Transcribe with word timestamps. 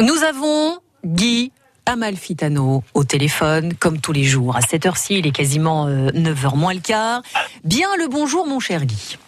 Nous 0.00 0.22
avons 0.22 0.78
Guy 1.04 1.50
Amalfitano 1.84 2.84
au 2.94 3.04
téléphone, 3.04 3.74
comme 3.74 4.00
tous 4.00 4.12
les 4.12 4.22
jours. 4.22 4.54
À 4.54 4.60
cette 4.60 4.86
heure-ci, 4.86 5.18
il 5.18 5.26
est 5.26 5.32
quasiment 5.32 5.88
9h 5.88 6.56
moins 6.56 6.72
le 6.72 6.80
quart. 6.80 7.22
Bien 7.64 7.88
le 7.98 8.06
bonjour, 8.06 8.46
mon 8.46 8.60
cher 8.60 8.84
Guy. 8.86 9.18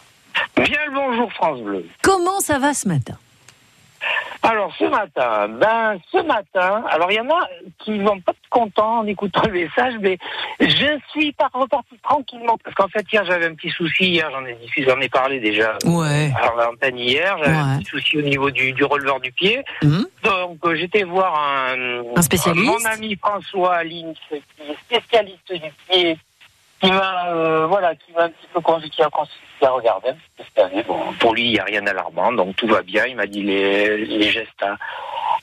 Bien 0.54 0.78
le 0.86 0.94
bonjour, 0.94 1.32
France 1.32 1.60
Bleu. 1.60 1.84
Comment 2.02 2.38
ça 2.38 2.60
va 2.60 2.72
ce 2.72 2.86
matin? 2.86 3.18
Alors 4.50 4.72
ce 4.78 4.84
matin, 4.84 5.48
ben 5.48 5.98
ce 6.10 6.18
matin, 6.22 6.82
alors 6.90 7.10
il 7.10 7.16
y 7.16 7.20
en 7.20 7.28
a 7.30 7.46
qui 7.78 7.98
vont 7.98 8.18
pas 8.20 8.32
être 8.32 8.48
contents 8.50 8.98
en 9.00 9.06
écoutant 9.06 9.42
le 9.46 9.52
message, 9.52 9.94
mais 10.00 10.18
je 10.60 10.98
suis 11.10 11.32
pas 11.32 11.48
reparti 11.52 11.96
tranquillement 12.02 12.58
parce 12.62 12.74
qu'en 12.74 12.88
fait 12.88 13.06
hier 13.12 13.24
j'avais 13.24 13.46
un 13.46 13.54
petit 13.54 13.70
souci, 13.70 14.04
hier 14.10 14.28
j'en 14.32 14.44
ai 14.44 14.56
j'en 14.78 15.00
ai 15.00 15.08
parlé 15.08 15.38
déjà 15.40 15.76
ouais. 15.84 16.32
à 16.36 16.64
l'antenne 16.64 16.98
hier, 16.98 17.36
j'avais 17.38 17.56
un 17.56 17.78
petit 17.78 17.90
souci 17.90 18.18
au 18.18 18.22
niveau 18.22 18.50
du, 18.50 18.72
du 18.72 18.84
releveur 18.84 19.20
du 19.20 19.32
pied, 19.32 19.62
Hum, 19.82 20.06
donc 20.24 20.58
euh, 20.64 20.74
j'étais 20.74 21.04
voir 21.04 21.34
un, 21.34 22.02
Un 22.16 22.22
spécialiste. 22.22 22.66
mon 22.66 22.84
ami 22.84 23.16
François 23.16 23.76
Aline, 23.76 24.14
qui 24.28 24.36
est 24.36 24.74
spécialiste 24.96 25.52
du 25.52 25.70
pied, 25.88 26.18
qui 26.80 26.90
m'a 26.90 27.28
euh, 27.28 27.66
voilà, 27.66 27.94
qui 27.94 28.12
m'a 28.12 28.22
un 28.24 28.30
petit 28.30 28.46
peu 28.52 28.60
conduit, 28.60 28.90
peu 30.36 30.42
cette 30.44 30.58
année. 30.64 30.82
Bon, 30.82 30.98
pour 31.20 31.34
lui 31.34 31.44
il 31.44 31.52
n'y 31.52 31.58
a 31.60 31.64
rien 31.64 31.82
d'alarmant, 31.82 32.32
donc 32.32 32.56
tout 32.56 32.66
va 32.66 32.82
bien. 32.82 33.06
Il 33.06 33.16
m'a 33.16 33.26
dit 33.26 33.42
les, 33.42 33.98
les 33.98 34.30
gestes, 34.30 34.62
à- 34.62 34.76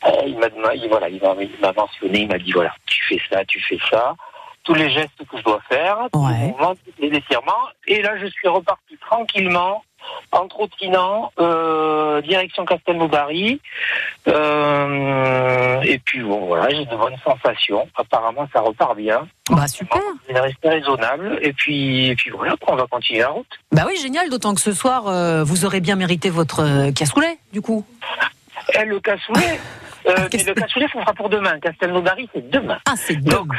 euh, 0.07 0.21
il 0.25 0.37
m'a 0.37 0.49
il- 0.75 0.87
voilà, 0.89 1.09
il 1.09 1.19
m'a 1.21 1.73
mentionné, 1.73 2.19
il 2.21 2.27
m'a 2.27 2.37
dit 2.39 2.51
voilà, 2.51 2.73
tu 2.85 3.01
fais 3.07 3.21
ça, 3.29 3.45
tu 3.45 3.61
fais 3.61 3.77
ça, 3.89 4.15
tous 4.63 4.73
les 4.73 4.89
gestes 4.89 5.25
que 5.29 5.37
je 5.37 5.43
dois 5.43 5.61
faire, 5.69 5.97
tous 6.11 6.25
Ouais. 6.25 6.33
les 6.33 6.47
mouvements, 6.47 6.73
tous 6.75 6.91
les 7.01 7.15
étirements, 7.17 7.67
et 7.87 8.01
là 8.01 8.17
je 8.17 8.27
suis 8.27 8.47
reparti 8.47 8.97
tranquillement. 8.97 9.83
En 10.31 10.47
trottinant, 10.47 11.31
euh, 11.39 12.21
direction 12.21 12.65
Castelnaudary, 12.65 13.61
euh, 14.27 15.81
et 15.83 15.99
puis 15.99 16.21
bon 16.21 16.45
voilà, 16.45 16.69
j'ai 16.69 16.85
de 16.85 16.95
bonnes 16.95 17.15
sensations. 17.23 17.87
Apparemment, 17.95 18.47
ça 18.53 18.59
repart 18.61 18.95
bien. 18.95 19.27
Bah 19.49 19.67
super. 19.67 20.01
Il 20.29 20.37
reste 20.37 20.57
raisonnable. 20.63 21.39
Et 21.41 21.53
puis, 21.53 22.07
et 22.07 22.15
puis 22.15 22.31
voilà, 22.31 22.55
on 22.67 22.75
va 22.75 22.85
continuer 22.87 23.21
la 23.21 23.29
route. 23.29 23.47
Bah 23.71 23.83
oui, 23.87 23.97
génial, 24.01 24.29
d'autant 24.29 24.53
que 24.53 24.61
ce 24.61 24.73
soir, 24.73 25.07
euh, 25.07 25.43
vous 25.43 25.65
aurez 25.65 25.79
bien 25.79 25.95
mérité 25.95 26.29
votre 26.29 26.63
euh, 26.63 26.91
cassoulet, 26.91 27.37
du 27.53 27.61
coup. 27.61 27.85
Et 28.73 28.85
le 28.85 28.99
cassoulet, 28.99 29.59
euh, 30.07 30.27
mais 30.33 30.43
le 30.43 30.53
cassoulet, 30.53 30.87
ça 30.91 30.99
sera 31.01 31.13
pour 31.13 31.29
demain. 31.29 31.59
Castelnaudary, 31.59 32.29
c'est 32.33 32.49
demain. 32.49 32.79
Ah, 32.85 32.95
c'est 32.97 33.15
Donc, 33.15 33.47
dingue. 33.47 33.57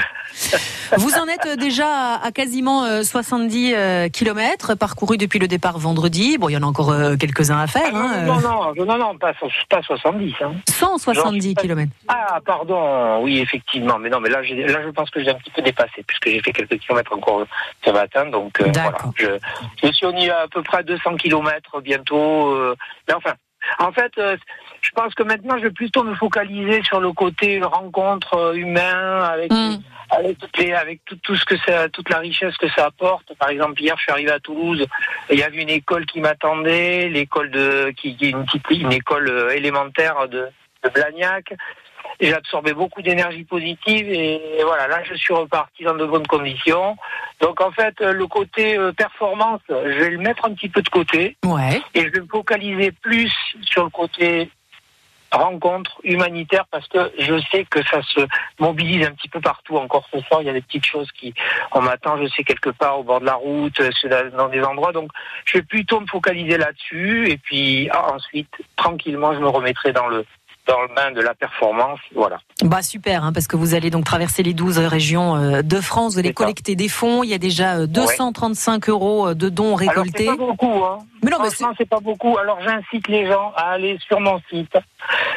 Vous 0.97 1.15
en 1.15 1.27
êtes 1.27 1.47
euh, 1.47 1.57
déjà 1.57 2.15
à, 2.15 2.33
quasiment 2.33 2.85
euh, 2.85 3.03
70 3.03 3.75
euh, 3.75 4.09
kilomètres 4.09 4.75
parcourus 4.75 5.19
depuis 5.19 5.39
le 5.39 5.49
départ 5.49 5.79
vendredi. 5.79 6.39
Bon, 6.39 6.49
il 6.49 6.53
y 6.55 6.57
en 6.57 6.63
a 6.63 6.67
encore 6.67 6.91
euh, 6.91 7.17
quelques-uns 7.17 7.59
à 7.59 7.67
faire. 7.67 7.91
ah, 7.95 7.99
hein, 7.99 8.25
non, 8.25 8.33
euh, 8.33 8.41
non, 8.41 8.75
non, 8.75 8.85
non, 8.87 8.99
non, 8.99 9.19
pas, 9.19 9.33
pas 9.69 9.83
70. 9.83 10.35
Hein. 10.41 10.53
170 10.69 11.55
kilomètres. 11.57 11.93
Ah, 12.09 12.39
pardon, 12.45 13.23
oui, 13.23 13.39
effectivement. 13.41 13.99
Mais 13.99 14.09
non, 14.11 14.21
mais 14.21 14.29
là, 14.31 14.41
là 14.43 14.81
je 14.85 14.91
pense 14.91 15.11
que 15.11 15.23
j'ai 15.23 15.31
un 15.31 15.35
petit 15.35 15.51
peu 15.51 15.63
dépassé, 15.63 16.03
puisque 16.07 16.29
j'ai 16.29 16.41
fait 16.41 16.53
quelques 16.53 16.79
kilomètres 16.79 17.13
encore 17.13 17.45
ce 17.85 17.91
matin. 17.91 18.27
Donc, 18.27 18.61
euh, 18.61 18.71
voilà. 18.73 18.99
Je, 19.17 19.27
je 19.83 19.93
suis 19.93 20.07
au 20.07 20.13
niveau 20.13 20.33
à 20.33 20.49
peu 20.49 20.63
près 20.63 20.79
à 20.79 20.83
200 20.83 21.17
kilomètres 21.17 21.81
bientôt. 21.83 22.53
euh, 22.55 22.75
mais 23.07 23.15
enfin, 23.15 23.35
en 23.79 23.93
fait, 23.93 24.12
euh, 24.19 24.37
je 24.81 24.91
pense 24.91 25.15
que 25.15 25.23
maintenant, 25.23 25.57
je 25.59 25.65
vais 25.65 25.71
plutôt 25.71 26.03
me 26.03 26.15
focaliser 26.15 26.83
sur 26.83 27.01
le 27.01 27.12
côté 27.12 27.61
rencontre 27.62 28.35
euh, 28.35 28.55
humain 28.55 29.23
avec, 29.23 29.53
Mm. 29.53 29.77
avec, 30.11 30.37
les, 30.59 30.73
avec 30.73 31.05
tout, 31.05 31.17
tout 31.17 31.37
ce 31.37 31.45
que 31.45 31.57
ça, 31.59 31.89
toute 31.89 32.11
la 32.11 32.19
richesse 32.19 32.57
que 32.57 32.69
ça 32.70 32.87
apporte. 32.87 33.35
Par 33.39 33.51
exemple, 33.51 33.81
hier, 33.81 33.97
je 33.97 34.03
suis 34.03 34.12
arrivé 34.12 34.31
à 34.31 34.41
Toulouse. 34.41 34.85
Il 35.31 35.39
y 35.39 35.43
avait 35.43 35.62
une 35.62 35.70
école 35.70 36.07
qui 36.07 36.20
m'attendait, 36.20 37.09
l'école 37.09 37.51
de, 37.51 37.93
qui, 37.97 38.17
qui 38.17 38.27
est 38.27 38.31
une 38.31 38.45
petite, 38.45 38.70
une 38.70 38.93
école 38.93 39.29
euh, 39.29 39.51
élémentaire 39.51 40.29
de, 40.29 40.48
de 40.85 40.89
Blagnac. 40.91 41.55
Et 42.20 42.33
absorbé 42.33 42.73
beaucoup 42.73 43.01
d'énergie 43.01 43.45
positive 43.45 44.11
et 44.11 44.41
voilà, 44.65 44.89
là 44.89 45.05
je 45.05 45.15
suis 45.15 45.33
reparti 45.33 45.85
dans 45.85 45.95
de 45.95 46.05
bonnes 46.05 46.27
conditions. 46.27 46.97
Donc 47.41 47.61
en 47.61 47.70
fait, 47.70 47.94
euh, 48.00 48.12
le 48.12 48.27
côté 48.27 48.77
euh, 48.78 48.92
performance, 48.92 49.61
je 49.68 49.74
vais 49.74 50.11
le 50.11 50.18
mettre 50.18 50.45
un 50.45 50.55
petit 50.55 50.68
peu 50.68 50.83
de 50.83 50.89
côté 50.89 51.36
Ouais. 51.45 51.80
et 51.95 52.02
je 52.02 52.08
vais 52.08 52.20
me 52.20 52.27
focaliser 52.27 52.92
plus 52.92 53.33
sur 53.63 53.85
le 53.85 53.90
côté 53.90 54.51
rencontre 55.30 56.01
humanitaire 56.05 56.64
parce 56.70 56.89
que 56.89 57.13
je 57.18 57.39
sais 57.51 57.64
que 57.64 57.83
ça 57.85 58.02
se 58.02 58.20
mobilise 58.58 59.07
un 59.07 59.13
petit 59.13 59.29
peu 59.29 59.40
partout. 59.40 59.77
Encore 59.77 60.08
ce 60.13 60.20
soir, 60.20 60.40
il 60.42 60.46
y 60.46 60.51
a 60.51 60.52
des 60.52 60.63
petites 60.63 60.86
choses 60.86 61.11
qui, 61.13 61.35
on 61.73 61.83
m'attend, 61.83 62.17
je 62.17 62.29
sais 62.29 62.45
quelque 62.45 62.70
part 62.70 62.98
au 62.98 63.02
bord 63.02 63.20
de 63.20 63.27
la 63.27 63.35
route, 63.35 63.79
euh, 63.80 64.30
dans 64.30 64.48
des 64.48 64.63
endroits. 64.63 64.92
Donc, 64.92 65.11
je 65.45 65.58
vais 65.58 65.63
plutôt 65.63 66.01
me 66.01 66.07
focaliser 66.07 66.57
là-dessus 66.57 67.29
et 67.29 67.36
puis 67.36 67.89
ah, 67.92 68.14
ensuite, 68.14 68.52
tranquillement, 68.77 69.34
je 69.34 69.40
me 69.40 69.48
remettrai 69.48 69.92
dans 69.92 70.08
le 70.08 70.24
dans 70.68 70.83
le 70.83 70.89
bain 70.95 71.11
de 71.11 71.20
la 71.20 71.34
performance. 71.34 71.98
Voilà. 72.14 72.39
Bah 72.62 72.83
super, 72.83 73.24
hein, 73.24 73.33
parce 73.33 73.48
que 73.48 73.56
vous 73.56 73.74
allez 73.74 73.90
donc 73.90 74.05
traverser 74.05 74.42
les 74.42 74.52
12 74.55 74.79
régions 74.79 75.34
euh, 75.36 75.62
de 75.62 75.80
France, 75.80 76.12
vous 76.12 76.18
allez 76.20 76.29
ça. 76.29 76.34
collecter 76.34 76.77
des 76.77 76.89
fonds. 76.89 77.24
Il 77.24 77.30
y 77.30 77.34
a 77.34 77.39
déjà 77.39 77.79
euh, 77.79 77.86
235 77.86 78.89
euros 78.90 79.28
euh, 79.28 79.34
de 79.34 79.48
dons 79.48 79.77
Alors, 79.77 79.78
récoltés. 79.78 80.27
c'est 80.30 80.36
pas 80.36 80.36
beaucoup, 80.36 80.84
hein. 80.84 80.98
Mais 81.24 81.30
non, 81.30 81.39
c'est- 81.45 81.57
Franchement, 81.57 81.74
c'est 81.78 81.89
pas 81.89 82.01
beaucoup. 82.01 82.36
Alors, 82.39 82.58
j'incite 82.62 83.08
les 83.08 83.27
gens 83.27 83.52
à 83.57 83.70
aller 83.73 83.98
sur 84.07 84.20
mon 84.20 84.40
site 84.51 84.77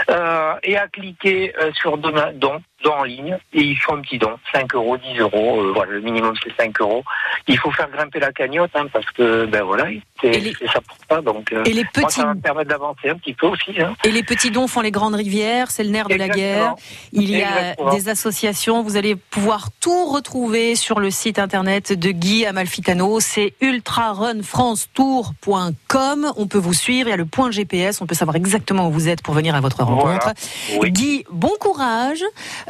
euh, 0.10 0.54
et 0.64 0.78
à 0.78 0.88
cliquer 0.88 1.54
euh, 1.60 1.72
sur 1.74 1.98
demain, 1.98 2.32
don, 2.36 2.62
don 2.84 2.94
en 2.94 3.04
ligne, 3.04 3.38
et 3.54 3.62
ils 3.62 3.78
font 3.78 3.96
un 3.98 4.02
petit 4.02 4.18
don, 4.18 4.32
5 4.54 4.74
euros, 4.76 4.98
10 4.98 5.20
euros. 5.20 5.62
euh, 5.62 5.72
voilà, 5.74 5.92
le 5.94 6.02
minimum 6.02 6.34
c'est 6.44 6.54
5 6.58 6.80
euros. 6.82 7.04
Il 7.48 7.58
faut 7.58 7.72
faire 7.72 7.90
grimper 7.90 8.20
la 8.20 8.32
cagnotte, 8.32 8.72
hein, 8.76 8.86
parce 8.92 9.06
que 9.12 9.46
ben 9.46 9.64
voilà, 9.64 9.86
c'est 10.22 10.32
les- 10.32 10.54
ça 10.72 10.80
pour 10.82 10.98
ça. 11.10 11.22
Donc, 11.22 11.52
euh, 11.52 11.64
et 11.66 11.74
les 11.74 11.84
moi, 11.84 11.92
petits 11.94 12.22
ça 12.22 12.26
va 12.28 12.34
me 12.34 12.42
permettre 12.42 12.70
d'avancer 12.70 13.10
un 13.10 13.16
petit 13.16 13.34
peu 13.34 13.48
aussi. 13.48 13.80
Hein. 13.82 13.94
et 14.04 14.12
les 14.12 14.24
petits 14.24 14.52
dons 14.52 14.68
font 14.68 14.82
les 14.82 14.92
grandes 14.92 15.16
rivières, 15.16 15.72
c'est 15.72 15.84
le 15.84 15.90
nerf 15.90 16.08
de 16.08 16.16
la 16.16 16.30
guerre. 16.30 16.76
Il 17.14 17.30
y 17.30 17.42
a 17.44 17.72
Exactement. 17.72 17.94
des 17.94 18.10
associations, 18.10 18.84
vous 18.84 18.98
allez 18.98 19.16
pouvoir 19.16 19.70
tout 19.80 20.06
retrouver 20.06 20.76
sur 20.76 21.00
le 21.00 21.12
site 21.12 21.40
internet 21.40 21.94
de 21.98 22.12
Guy 22.12 22.46
Amalfitano, 22.46 23.20
c'est 23.20 23.54
ultrarunfrancetour.com. 23.62 26.34
On 26.38 26.48
peut 26.48 26.58
vous 26.58 26.74
suivre, 26.74 27.08
il 27.08 27.12
y 27.12 27.14
a 27.14 27.18
le 27.18 27.26
point 27.26 27.52
GPS, 27.52 28.02
on 28.02 28.06
peut 28.06 28.16
savoir 28.16 28.36
exactement 28.36 28.88
où 28.88 28.92
vous 28.92 29.08
êtes 29.10 29.22
pour 29.22 29.34
venir 29.34 29.56
à 29.56 29.62
votre 29.62 29.84
rencontre. 29.84 30.32
Oui. 30.80 30.92
Guy, 30.92 31.26
bon 31.32 31.52
courage. 31.60 32.24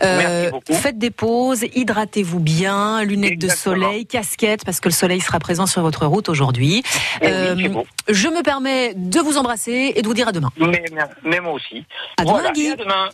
Euh, 0.03 0.17
Merci 0.17 0.51
beaucoup. 0.51 0.73
faites 0.73 0.97
des 0.97 1.12
pauses, 1.12 1.63
hydratez-vous 1.75 2.39
bien, 2.39 3.03
lunettes 3.03 3.39
de 3.39 3.50
soleil, 3.50 4.06
casquette, 4.06 4.66
parce 4.66 4.79
que 4.79 4.89
le 4.89 4.94
soleil 4.94 5.22
sera 5.22 5.39
présent 5.39 5.66
sur 5.66 5.81
votre 5.81 6.06
route 6.06 6.29
aujourd'hui. 6.29 6.84
Oui, 7.22 7.28
Euh, 7.29 7.56
je 8.09 8.28
me 8.28 8.41
permets 8.44 8.94
de 8.95 9.19
vous 9.19 9.38
embrasser 9.38 9.94
et 9.95 10.01
de 10.01 10.07
vous 10.07 10.13
dire 10.13 10.28
à 10.28 10.31
demain. 10.31 10.50
Mais, 10.57 10.84
mais 11.23 11.39
moi 11.39 11.53
aussi. 11.53 11.85
À 12.17 12.25
demain, 12.25 12.51
Guy. 12.53 12.72
à 12.72 12.75
demain. 12.75 13.09